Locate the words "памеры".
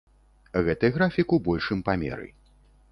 1.91-2.27